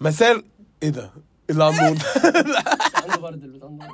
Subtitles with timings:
[0.00, 0.42] مساء
[0.82, 1.10] إيه ده؟
[1.50, 1.98] اللي عمود
[2.94, 3.88] عنده برد البتاع ده.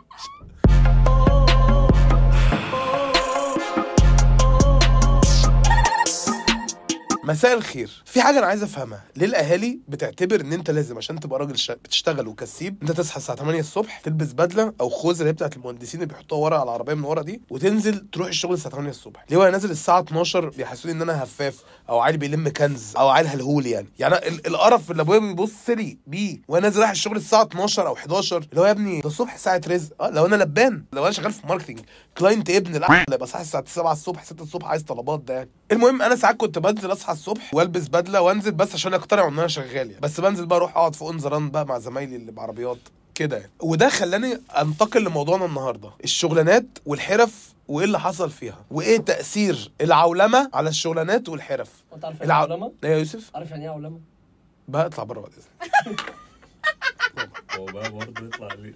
[7.24, 8.02] مساء الخير.
[8.06, 9.04] في حاجة أنا عايز أفهمها.
[9.16, 11.74] ليه الأهالي بتعتبر إن أنت لازم عشان تبقى راجل شا...
[11.74, 16.02] بتشتغل وكسيب أنت تصحى الساعة 8 الصبح تلبس بدلة أو خوذة اللي هي بتاعت المهندسين
[16.02, 19.24] اللي بيحطوها ورا على العربية من ورا دي وتنزل تروح الشغل الساعة 8 الصبح.
[19.30, 21.62] ليه؟ وأنا نازل الساعة 12 بيحسوني إن أنا هفاف.
[21.92, 23.88] أو عيل بيلم كنز أو عيل هلهول يعني.
[23.98, 28.36] يعني القرف اللي أبويا بيبص لي بيه وأنا نازل رايح الشغل الساعة 12 أو 11
[28.50, 30.02] اللي هو يا ابني ده الصبح ساعة رزق.
[30.02, 31.80] آه لو أنا لبان لو أنا شغال في marketing
[32.18, 35.50] client ابن لا يبقى صاحي الساعة 7 الصبح 6 الصبح عايز طلبات ده يعني.
[35.72, 39.48] المهم أنا ساعات كنت بنزل أصحى الصبح وألبس بدلة وأنزل بس عشان اقتنعوا إن أنا
[39.48, 40.00] شغال يعني.
[40.00, 42.78] بس بنزل بقى أروح أقعد في On بقى مع زمايلي اللي بعربيات.
[43.14, 43.52] كده يعني.
[43.60, 45.90] وده خلاني أنتقل لموضوعنا النهارده.
[46.04, 48.64] الشغلانات والحرف وإيه اللي حصل فيها.
[48.70, 51.70] وإيه تأثير العولمة على الشغلانات والحرف.
[51.94, 53.30] أنت عارف يعني إيه؟ إيه يا يوسف.
[53.36, 54.00] عارف يعني إيه عولمة؟
[54.68, 56.00] بقى اطلع بره بعد إذنك.
[57.58, 58.74] هو بقى برضه يطلع ليه؟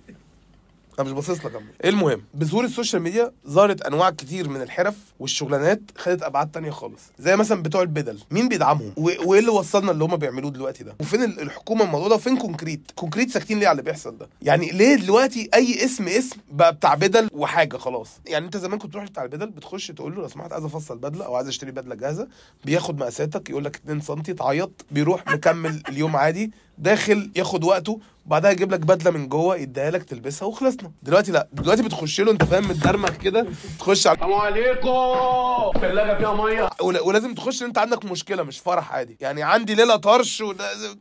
[0.99, 1.63] أنا مش باصص لك.
[1.85, 2.23] المهم.
[2.35, 7.03] بظهور ال social media ظهرت أنواع كتير من الحرف والشغلانات خدت أبعاد تانية خالص.
[7.19, 8.19] زي مثلا بتوع البدل.
[8.31, 12.15] مين بيدعمهم؟ وايه اللي وصلنا اللي هم بيعملوه دلوقتي ده؟ وفين ال- الحكومة الموضوع ده؟
[12.15, 16.37] وفين Concrete؟ Concrete ساكتين ليه على اللي بيحصل ده؟ يعني ليه دلوقتي أي اسم اسم
[16.53, 20.23] بقى بتاع بدل وحاجة خلاص؟ يعني أنت زمان كنت تروح بتاع البدل بتخش تقول له
[20.23, 22.29] لو سمحت عايز أفصل بدلة أو عايز أشتري بدلة جاهزة
[22.65, 28.51] بياخد مقاساتك يقول لك 2 سم تعيط بيروح مكمل اليوم عادي داخل ياخد وقته بعدها
[28.51, 30.93] يجيب لك بدلة من جوه يديها لك تلبسها وخلصنا.
[31.03, 31.49] دلوقتي لا.
[31.53, 33.47] دلوقتي بتخش له انت فاهم متدرمغ كده
[33.79, 35.81] تخش على السلام عليكم.
[35.81, 36.69] ثلاجه فيها مية.
[36.81, 39.17] ولازم تخش إن انت عندك مشكلة مش فرح عادي.
[39.21, 40.43] يعني عندي ليلة طرش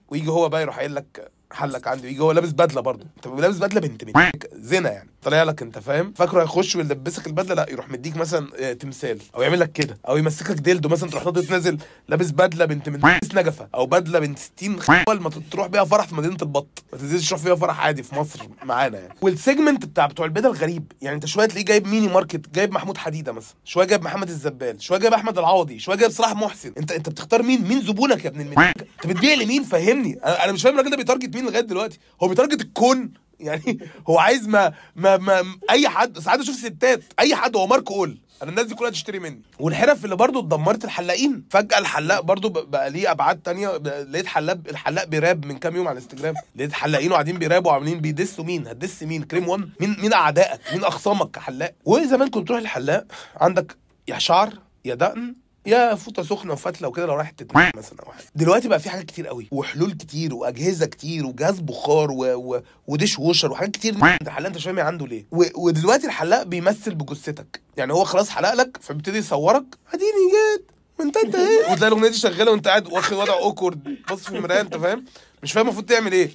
[0.09, 3.06] ويجي هو بقى يروح قايل لك حلك عندي ويجي هو لابس بدلة برضه.
[3.18, 5.09] انت لابس بدلة بنت بنت زنا يعني.
[5.25, 9.19] طالع لك انت فاهم؟ فاكره هيخش ويلبسك البدله؟ لا يروح مديك مثلا آه، تمثال.
[9.36, 9.97] أو يعمل لك كده.
[10.08, 11.78] أو يمسكك ديلدو مثلا تروح ناطط نازل
[12.08, 13.00] لابس بدله بنت من
[13.36, 13.68] نجفة.
[13.75, 16.84] أو بدله بنت 60 خول ما تروح بيها فرح في مدينة البط.
[16.94, 19.13] ما تنزلش تروح فيها فرح عادي في مصر معانا يعني.
[19.22, 20.91] وال segment بتاع بتوع البدل غريب.
[21.02, 23.56] يعني انت شوية تلاقيه جايب mini market جايب محمود حديدة مثلا.
[23.66, 24.81] شوية جايب محمد الزبال.
[24.84, 25.80] شوية جايب أحمد العوضي.
[25.80, 26.74] شوية جايب صلاح محسن.
[26.78, 30.13] انت انت بتختار مين؟ مين زبونك يا ابن المنيك انت بتبيع لمين؟ فهمني.
[30.24, 32.00] أنا مش فاهم الراجل ده بي target مين لغاية دلوقتي.
[32.24, 33.12] هو بي target الكون.
[33.45, 33.79] يعني
[34.09, 38.18] هو عايز ما ما, ما أي حد ساعات أشوف ستات أي حد هو mark all
[38.41, 39.41] أنا الناس دي كلها تشتري مني.
[39.59, 41.44] والحرف اللي برضو اتدمرت الحلاقين.
[41.50, 45.97] فجأة الحلاق برضو بقى ليه أبعاد تانية لقيت حلاق الحلاق بيراب من كام يوم على
[45.97, 50.13] الانستجرام لقيت حلاقين وقاعدين بيرابوا وعاملين بيدسوا مين؟ هت diss مين؟ كريم وان؟ مين مين
[50.13, 53.06] أعدائك؟ مين أخصامك كحلاق؟ وزمان كنت تروح الحلاق
[53.38, 53.77] عندك
[54.07, 54.53] يا شعر
[54.85, 55.35] يا دقن
[55.66, 58.26] يا فوطة سخنة وفتلة وكده لو رايح تتنقل مثلا أو حاجة.
[58.36, 62.26] دلوقتي بقى في حاجات كتير قوي وحلول كتير وأجهزة كتير وجهاز بخار و...
[62.36, 62.62] و...
[62.88, 65.44] وديش ووشر وحاجات كتير الحلاق انت مش فاهم عنده ليه؟ و...
[65.56, 67.62] ودلوقتي الحلاق بيمثل بجثتك.
[67.78, 69.64] يعني هو خلاص حلق لك فبيبتدي يصورك.
[69.94, 70.72] اديني جيت.
[71.00, 74.62] وانت انت إيه؟ وتلاقي الأغنية دي شغالة وانت قاعد واخد وضع اوكورد بص في المراية
[74.62, 75.06] انت فاهم؟
[75.44, 76.31] مش فاهم المفروض تعمل إيه.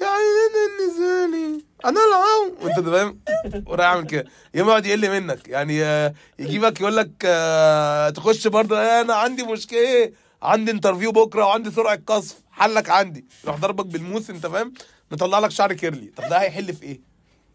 [0.00, 3.18] يا عيني النزالي أنا العو وانت فاهم
[3.66, 4.24] وراح عامل كده.
[4.54, 5.48] يوم يقعد يقل منك.
[5.48, 10.12] يعني آه، يجيبك يقول لك آه، تخش برضه آه، أنا عندي مشكلة إيه
[10.42, 13.24] عندي interview بكرة وعندي سرعة قصف حلك عندي.
[13.44, 14.72] يروح ضربك بالموس أنت فاهم؟
[15.10, 16.12] مطلع لك شعر curly.
[16.16, 17.00] طب ده هيحل في إيه؟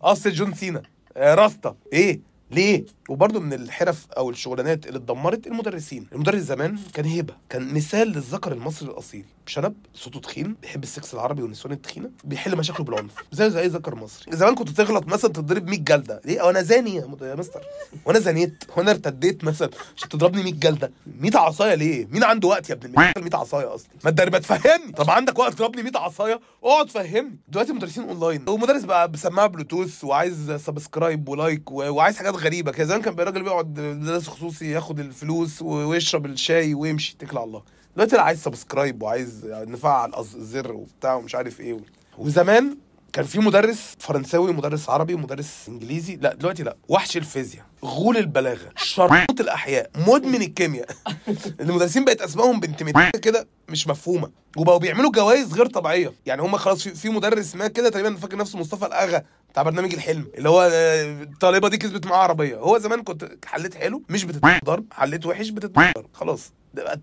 [0.02, 0.82] قص جون سينا.
[1.18, 2.20] آه، راستا إيه؟
[2.52, 6.08] ليه؟ وبرضه من الحرف أو الشغلانات اللي اتدمرت المدرسين.
[6.14, 9.26] المدرس زمان كان هيبة كان مثال للذكر المصري الأصيل.
[9.46, 13.14] شنب صوته تخين بيحب السكس العربي والنسوان التخينة بيحل مشاكله بالعنف.
[13.32, 14.38] زي زي ذكر مصري.
[14.38, 16.22] زمان كنت تغلط مثلا تضرب 100 جلدة.
[16.26, 17.62] ليه؟ وأنا زاني يا مستر.
[18.06, 20.92] وأنا زنيت وأنا ارتديت مثلا عشان تضربني 100 جلدة.
[21.20, 23.90] 100 عصاية ليه؟ مين عنده وقت يا ابن ال 100 عصاية أصلا.
[24.04, 24.92] ما تجرب تفهمني.
[24.92, 27.38] طب عندك وقت تضربني 100 عصاية؟ اقعد فهمني.
[27.48, 28.50] دلوقتي مدرسين أونلاين.
[28.50, 32.86] ومدرس بقى بسماعه بلوتوث وعايز subscribe و like وعايز حاجات غريبة كده.
[32.88, 33.74] زمان كان الراجل بيقعد
[34.06, 37.16] درس خصوصي ياخد الفلوس ويشرب الشاي ويمشي.
[37.18, 37.64] اتكل على الله.
[37.96, 41.78] دلوقتي لا عايز subscribe وعايز نفعل الزر وبتاع ومش عارف إيه
[42.18, 42.78] وزمان
[43.14, 46.16] كان في مدرس فرنساوي ومدرس عربي ومدرس إنجليزي.
[46.16, 46.78] لا دلوقتي لا.
[46.90, 50.88] وحش الفيزياء غول البلاغة شرموط الأحياء مدمن الكيمياء.
[51.62, 52.84] المدرسين بقت أسمائهم بنت
[53.18, 54.32] كده مش مفهومة.
[54.58, 56.14] وبقوا بيعملوا جوائز غير طبيعية.
[56.26, 59.94] يعني هم خلاص في, في مدرس ما كده تقريبا فاكر نفسه مصطفى الأغا بتاع برنامج
[59.94, 62.56] الحلم اللي هو آه، الطالبه دي كسبت معاه عربية.
[62.58, 66.06] هو زمان كنت حليت حلو مش بتتضرب حليت وحش بتتضرب.
[66.14, 66.52] خلاص.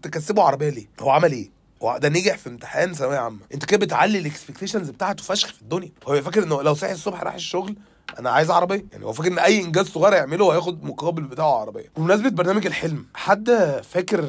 [0.03, 1.51] تكسبه عربية ليه؟ هو عمل إيه؟
[1.83, 3.39] هو ده نجح في امتحان ثانوية عامة.
[3.55, 5.91] انت كده بتعلي ال expectations بتاعته فشخ في الدنيا.
[6.07, 7.77] هو فاكر انه لو صحي الصبح راح الشغل
[8.19, 11.55] أنا عايز عربية؟ يعني هو فاكر ان اي انجاز صغير يعمله هو هياخد مقابل بتاعه
[11.61, 11.91] عربية.
[11.97, 13.51] بمناسبة برنامج الحلم حد
[13.91, 14.21] فاكر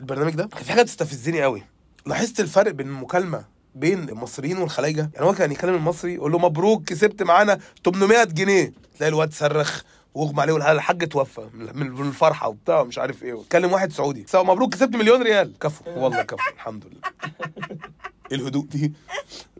[0.00, 1.62] البرنامج ده؟ كان في حاجة تستفزني قوي.
[2.06, 3.44] لاحظت الفرق بين المكالمة
[3.74, 8.72] بين المصريين والخلايجه يعني هو كان يكلم المصري يقول له مبروك كسبت معانا 800 جنيه.
[8.98, 9.82] تلاقي الواد صرخ
[10.14, 13.38] واغمى عليه والحاج الحاج توفى من الفرحة وبتاع ومش عارف إيه.
[13.52, 14.24] كلم واحد سعودي.
[14.28, 15.58] سوا مبروك كسبت مليون ريال.
[15.58, 15.84] كفو.
[15.96, 16.50] والله كفو.
[16.54, 17.00] الحمد لله.
[18.32, 18.92] إيه الهدوء دي؟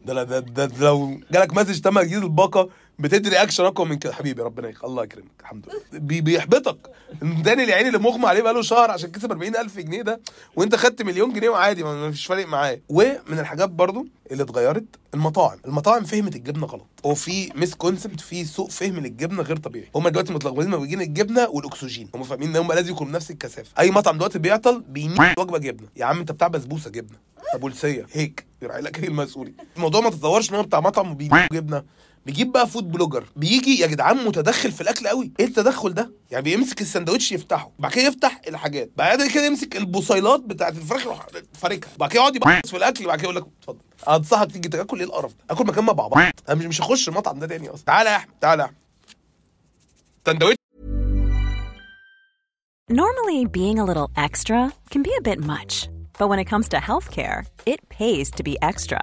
[0.04, 2.68] ده, ده, ده لو جالك message تم تجديد الباقة
[3.00, 4.12] بتدي reaction أقوى من كده.
[4.12, 4.84] حبيبي ربنا يخ...
[4.84, 5.30] الله يكرمك.
[5.40, 6.00] الحمد لله.
[6.00, 6.76] بي بيحبطك.
[7.22, 10.20] التاني اللي عيني اللي مغمى عليه بقاله شهر عشان كسب 40000 جنيه ده
[10.56, 12.80] وأنت خدت مليون جنيه وعادي ما فيش فارق معاه.
[12.88, 15.58] ومن الحاجات برضو اللي اتغيرت المطاعم.
[15.66, 16.86] المطاعم فهمت الجبنة غلط.
[17.06, 19.90] هو في misconcept في سوء فهم للجبنة غير طبيعي.
[19.94, 22.08] هم دلوقتي متلخبطين ما بين الجبنة والأكسجين.
[22.14, 23.70] هم فاهمين إن هم لازم يكونوا بنفس الكثافة.
[23.78, 25.88] أي مطعم دلوقتي بيعطل بينيك وجبه جبنة.
[25.96, 27.18] يا عم أنت بتاع بسبوسة جبنة.
[27.54, 28.46] ابولسيه هيك.
[28.62, 31.82] يراعي لك إيه المسؤولي الموضوع ما تتطورش إن هو بتاع مطعم وبينيك جبنة.
[32.26, 35.32] بيجيب بقى فود بلوجر بيجي يا جدعان متدخل في الأكل قوي.
[35.40, 37.70] إيه التدخل ده؟ يعني بيمسك السندوتش يفتحه.
[37.78, 38.90] بعد كده يفتح الحاجات.
[38.96, 43.06] بعد كده يمسك البصيلات بتاعت الفراخ يروح فاركها بعد كده يقعد يبص في الأكل.
[43.06, 43.78] بعد كده يقول لك اتفضل.
[44.08, 44.98] أنصحك تيجي تاكل.
[44.98, 46.16] إيه القرف ده؟ آكل مكان ما بعبط
[46.48, 47.84] أنا مش مش هخش المطعم ده تاني أصلا.
[47.86, 48.76] تعالى يا أحمد تعالى يا أحمد.
[50.26, 50.56] سندوتش
[52.92, 55.88] Normally, being a little extra can be a bit much,
[56.18, 59.02] but when it comes to healthcare, it pays to be extra.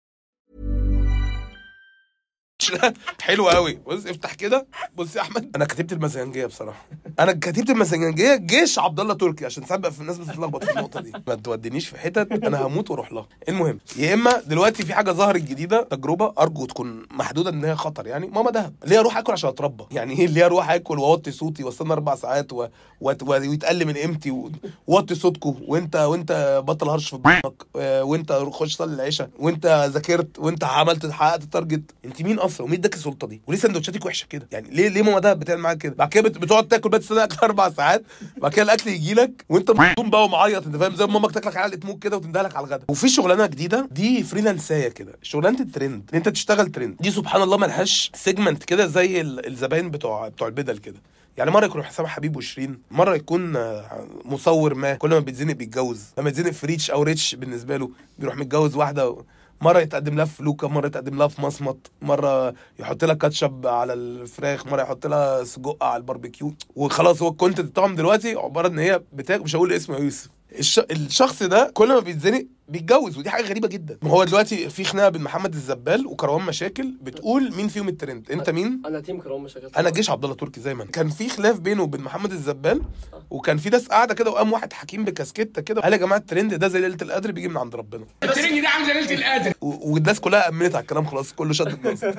[3.21, 3.73] حلو قوي.
[3.87, 4.67] بص افتح كده.
[4.95, 5.51] بص يا أحمد.
[5.55, 6.85] أنا كتبت المزنجية بصراحة.
[7.19, 11.01] أنا كتبت المزنجية جيش عبد الله تركي عشان ساعات بقى في الناس بتتلخبط في النقطة
[11.01, 11.11] دي.
[11.27, 12.31] ما تودينيش في حتت.
[12.31, 13.27] أنا هموت وأروح لها.
[13.49, 18.07] المهم يا إما دلوقتي في حاجة ظهرت جديدة تجربة أرجو تكون محدودة إن هي خطر
[18.07, 18.27] يعني.
[18.27, 18.73] ماما دهب.
[18.85, 22.53] ليه أروح آكل عشان أتربى؟ يعني إيه ليه أروح آكل وأوطي صوتي وأستنى أربع ساعات
[22.53, 22.67] و...
[23.01, 23.13] و...
[23.23, 24.51] ويتقل من قيمتي
[24.87, 27.53] ووطي صوتكم وأنت وأنت بطل هرش في بطنك.
[27.75, 29.29] آه، وأنت خش صلي العشاء.
[29.39, 33.59] وأنت ذاكرت وأنت عملت حققت ال target أنت مين أصلا؟ ومين اداك السلطة دي؟ وليه
[33.59, 36.67] سندوتشاتك وحشة كده؟ يعني ليه ليه ماما دهب بتعمل معاك كده؟ بعد كده بت- بتقعد
[36.67, 38.03] تاكل بقى تستنى أربع ساعات
[38.37, 41.57] بعد كده الأكل يجي لك وأنت مصدوم بقى ومعيط أنت فاهم؟ زي ما مامك تاكلك
[41.57, 42.85] علقة موك كده وتندهلك على الغدا.
[42.89, 45.13] وفي شغلانة جديدة دي فريلانسايه كده.
[45.21, 46.09] شغلانة الترند.
[46.13, 46.95] إن أنت تشتغل ترند.
[46.99, 51.01] دي سبحان الله ملهاش segment كده زي ال- الزباين بتوع بتوع البدل كده.
[51.37, 56.01] يعني مرة يكون حسام حبيب وشيرين مرة يكون آه، مصور ما كل ما بيتزنق بيتجوز.
[56.17, 57.89] لما يتزنق في reach أو reach بالنسبة له
[58.19, 59.15] بيروح متجوز واحدة
[59.61, 63.93] مرة يتقدم لها في لوكا مرة يتقدم لها في مصمت مرة يحط لها كاتشب على
[63.93, 66.53] الفراخ مرة يحط لها سجق على الباربيكيو.
[66.75, 70.29] وخلاص هو ال content بتاعهم دلوقتي عبارة إن هي بتاكل مش هقول اسمه يوسف.
[70.59, 70.79] الش...
[70.79, 73.97] الشخص ده كل ما بيتزنق بيتجوز ودي حاجة غريبة جدا.
[74.01, 78.31] ما هو دلوقتي في خناقة بين محمد الزبال وكروان مشاكل بتقول مين فيهم الترند.
[78.31, 80.91] انت مين؟ أنا team كروان مشاكل أنا جيش عبد الله تركي زي ما أنا.
[80.91, 82.81] كان في خلاف بينه وبين محمد الزبال
[83.29, 86.67] وكان في ناس قاعدة كده وقام واحد حكيم بكاسكته كده قال يا جماعة الترند ده
[86.67, 88.05] زي ليلة القدر بيجي من عند ربنا.
[88.23, 89.53] الترنج ده عامل زي ليلة القدر.
[89.61, 92.03] والناس كلها أمنت على الكلام خلاص كله شد الناس.
[92.03, 92.15] أنا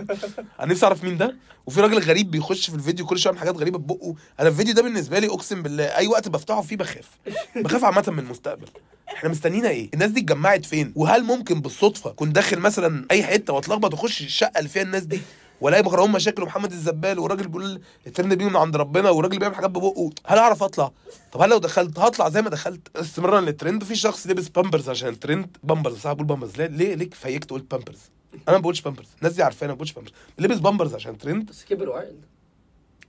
[0.60, 1.36] نفسي أعرف مين ده.
[1.66, 4.82] وفي راجل غريب بيخش في الفيديو كل شوية يعمل حاجات غريبة ببقه أنا الفيديو ده
[4.82, 7.08] بالنسبة لي أقسم بالله أي وقت بفتحه فيه بخاف.
[7.56, 8.66] بخاف عامة من المستقبل.
[9.22, 13.52] إحنا مستنينا إيه؟ الناس دي اتجمعت فين؟ وهل ممكن بالصدفة كنت داخل مثلا أي حتة
[13.52, 15.20] وأتلخبط وأخش الشقة اللي فيها الناس دي؟
[15.60, 19.70] والاقي مكرهون مشاكل ومحمد الزبال وراجل بيقول الترند بيجي من عند ربنا وراجل بيعمل حاجات
[19.70, 20.10] ببقه.
[20.26, 20.92] هل أعرف أطلع؟
[21.32, 23.84] طب هل لو دخلت هطلع زي ما دخلت؟ استمرارا للترند.
[23.84, 25.56] في شخص لبس بامبرز عشان الترند.
[25.62, 27.98] بامبرز صح بقول بامبرز ليه؟ ليه؟ ليه فيكت قلت بامبرز
[28.48, 31.64] أنا ما بقولش بامبرز الناس دي عارفاني ما بقولش بامبرز لبس بامبرز عشان ترند بس
[31.64, 32.16] كبر وعقل.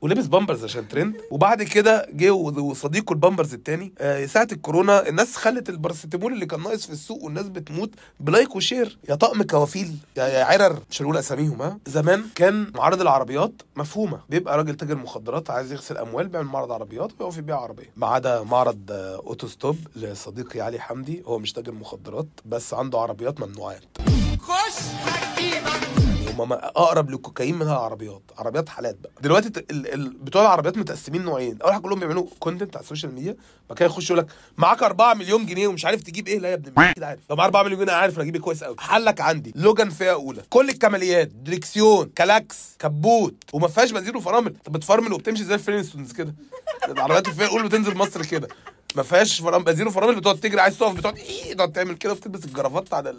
[0.04, 1.16] ولبس بامبرز عشان ترند.
[1.32, 6.86] وبعد كده جه وصديقه البامبرز التاني آه، ساعة الكورونا الناس خلت الباراسيتامول اللي كان ناقص
[6.86, 8.98] في السوق والناس بتموت ب like و share.
[9.10, 10.80] يا طقم كوافيل يا يا عرر.
[10.90, 11.78] مش هنقول أساميهم ها.
[11.88, 14.20] زمان كان معرض العربيات مفهومة.
[14.30, 17.90] بيبقى راجل تاجر مخدرات عايز يغسل أموال بيعمل معرض عربيات ويقف يبيع عربية.
[17.96, 23.00] ما عدا معرض آه، أوتو ستوب لصديقي علي حمدي هو مش تاجر مخدرات بس عنده
[23.00, 23.84] عربيات ممنوعات.
[26.30, 28.22] هم أقرب للكوكايين منها العربيات.
[28.38, 29.12] عربيات حالات بقى.
[29.22, 29.50] دلوقتي.
[30.22, 31.62] بتوع العربيات متقسمين نوعين.
[31.62, 33.36] أول حاجة كلهم بيعملوا content على ال social media
[33.70, 34.28] بعد كده يخش يقول لك
[34.58, 36.40] معاك 4 مليون جنيه ومش عارف تجيب إيه.
[36.40, 37.20] لا يا ابن المية كده عارف.
[37.30, 39.54] لو معايا 4 مليون جنيه عارف أنا أجيب إيه كويس قوي حلك عندي.
[39.56, 40.42] لوجان فئة أولى.
[40.50, 43.36] كل الكماليات دريكسيون كلاكس كبوت.
[43.54, 44.56] وما فيهاش بنزين وفرامل.
[44.66, 46.36] طب بتفرمل وبتمشي زي الفلينستونز كده.
[46.88, 48.48] العربيات الفئة الاولى بتنزل مصر كده.
[48.96, 52.46] ما فيهاش فرام بنزين وفرامل بتقعد تجري عايز تقف بتقعد إيه؟ تقعد تعمل كده وبتلبس
[52.46, 53.16] الجرافات على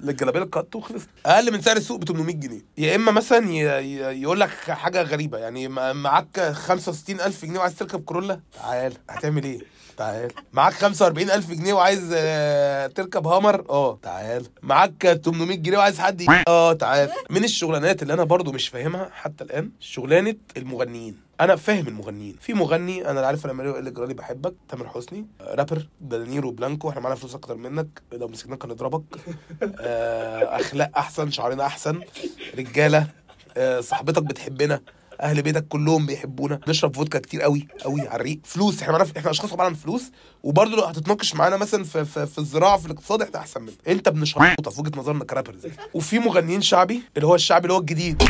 [0.00, 0.08] ال...
[0.10, 2.60] الجلابيه القط وخلص أقل من سعر السوق ب 800 جنيه.
[2.78, 3.56] يا إما مثلا ي...
[3.58, 4.22] ي...
[4.22, 5.38] يقول لك حاجة غريبة.
[5.38, 8.92] يعني معاك 65000 جنيه وعايز تركب كورولا؟ تعال.
[9.10, 9.58] هتعمل إيه؟
[9.96, 10.32] تعال.
[10.52, 13.98] معاك 45000 جنيه وعايز آه، تركب هامر؟ آه.
[14.02, 14.46] تعال.
[14.62, 17.10] معاك 800 جنيه وعايز حد آه تعال.
[17.30, 21.16] من الشغلانات اللي أنا برضو مش فاهمها حتى الآن شغلانة المغنيين.
[21.40, 22.36] أنا فاهم المغنيين.
[22.40, 26.90] في مغني أنا عارف أنا ماريو اللي جرالي بحبك تامر حسني آه، رابر دانيرو بلانكو
[26.90, 28.02] إحنا معانا فلوس أكتر منك.
[28.12, 29.02] لو مسكناك هنضربك.
[30.60, 32.00] أخلاق أحسن شعرنا أحسن.
[32.58, 33.06] رجالة
[33.56, 34.80] آه، صاحبتك بتحبنا
[35.20, 36.60] أهل بيتك كلهم بيحبونا.
[36.68, 38.40] نشرب فودكا كتير قوي قوي على الريق.
[38.44, 40.02] فلوس إحنا معانا إحنا أشخاص عباره عن فلوس.
[40.42, 43.88] وبرضه لو هتتناقش معانا مثلا في, في, في الزراعة في الاقتصاد إحنا أحسن منك.
[43.88, 47.78] أنت ابن شرطه في وجهة نظرنا كرابرز وفي مغنيين شعبي اللي هو الشعبي اللي هو
[47.80, 48.22] الجديد.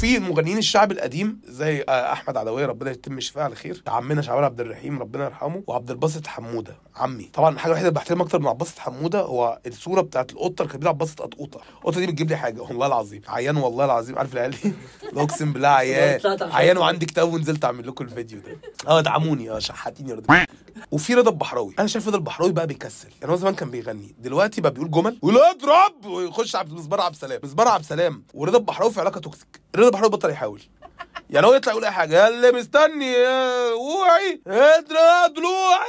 [0.00, 3.82] وفي المغنيين الشعب القديم زي آه، أحمد عدوية ربنا يتم شفاه على خير.
[3.86, 7.30] عمنا شعبان عبد الرحيم ربنا يرحمه وعبد الباسط حمودة عمي.
[7.32, 10.68] طبعا الحاجة الوحيدة اللي بحترمها أكتر من عبد الباسط حمودة هو الصورة بتاعت القطة اللي
[10.72, 13.22] كانت بتلعب باسط قطقوطه القطة دي بتجيب لي حاجة والله العظيم.
[13.28, 14.18] عيان والله العظيم.
[14.18, 14.72] عارف العيال دي؟
[15.20, 16.20] أقسم بالله عيان.
[16.40, 18.58] عيان وعندي كتاب ونزلت أعمل لكم الفيديو ده.
[18.88, 20.44] آه ادعموني آه شحاتيني يا رضا.
[20.90, 21.74] وفي رضا البحراوي.
[21.78, 23.08] أنا شايف رضا البحراوي بقى بيكسل.
[23.20, 25.18] يعني هو زمان كان بيغني دلوقتي بقى بيقول جمل.
[25.22, 27.40] ويقول اضرب ويخش عبد مصبار عبد السلام.
[27.44, 28.22] مصبار عبد السلام.
[28.34, 29.60] ورضا البحراوي في علاقة toxic.
[29.76, 30.62] رضا البحراوي بطل يحاول.
[31.30, 35.86] يعني هو يطلع يقول أي حاجة اللي مستني يا وعي اضرب ضلوعي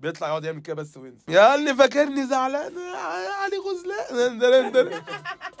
[0.00, 1.18] بيطلع يقعد يعمل كده بس وينزل.
[1.28, 5.02] يا اللي فاكرني زعلان علي غزلان.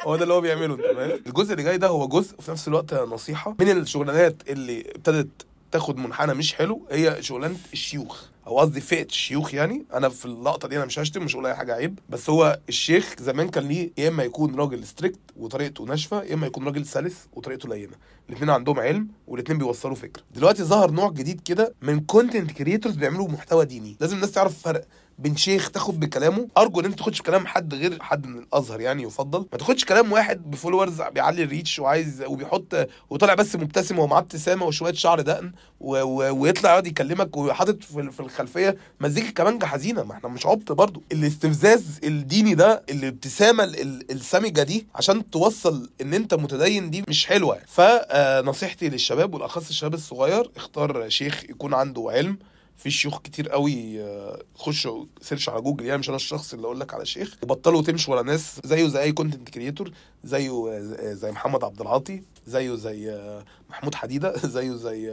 [0.00, 2.68] هو ده اللي هو بيعمله أنت فاهم؟ الجزء اللي جاي ده هو جزء وفي نفس
[2.68, 3.56] الوقت نصيحة.
[3.60, 8.22] من الشغلانات اللي ابتدت تاخد منحنى مش حلو هي شغلانة الشيوخ.
[8.48, 11.54] أو قصدي فئة الشيوخ يعني أنا في اللقطة دي أنا مش هشتم مش هقول أي
[11.54, 16.22] حاجة عيب بس هو الشيخ زمان كان ليه يا إما يكون راجل strict وطريقته ناشفة
[16.22, 17.92] يا إما يكون راجل سلس وطريقته لينة.
[18.28, 23.28] الاثنين عندهم علم والاثنين بيوصلوا فكره دلوقتي ظهر نوع جديد كده من content creators بيعملوا
[23.28, 23.96] محتوى ديني.
[24.00, 24.84] لازم الناس تعرف الفرق
[25.18, 26.48] بين شيخ تاخد بكلامه.
[26.58, 29.46] أرجو إن أنت تاخدش كلام حد غير حد من الأزهر يعني يفضل.
[29.52, 34.92] ما تاخدش كلام واحد بفولورز بيعلي الريتش وعايز وبيحط وطالع بس مبتسم ومعاه ابتسامة وشوية
[34.92, 35.96] شعر دقن و...
[36.02, 36.34] و...
[36.42, 38.76] ويطلع يقعد يكلمك وحاطط في, في الخلفية.
[39.00, 41.02] مزيكا كمانجه حزينه ما إحنا مش عبط برضو.
[41.12, 47.26] الاستفزاز الديني ده الابتسامة ال- ال- السامجه دي عشان توصل إن أنت متدين دي مش
[47.26, 47.54] حلوة.
[47.54, 47.66] يعني.
[47.68, 52.38] فنصيحتي للشباب والأخص الشباب الصغير اختار شيخ يكون عنده علم.
[52.78, 56.80] في شيوخ كتير قوي آه، خشوا search على جوجل يعني مش أنا الشخص اللي أقول
[56.80, 57.36] لك على شيخ.
[57.42, 59.90] وبطلوا تمشوا ورا ناس زيه زي أي content creator
[60.24, 65.10] زيه آه، زي محمد عبد العاطي زيه زي آه، محمود حديدة زيه زي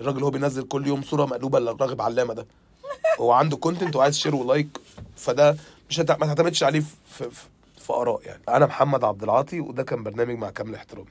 [0.00, 2.46] الراجل اللي هو بينزل كل يوم صورة مقلوبة لراغب علامة ده.
[3.20, 4.68] هو عنده content وعايز share و like
[5.16, 5.56] فده
[5.90, 6.10] مش هت...
[6.10, 7.46] ما تعتمدش عليه في, في,
[7.78, 8.42] في آراء يعني.
[8.48, 11.10] أنا محمد عبد العاطي وده كان برنامج مع كامل احترامي.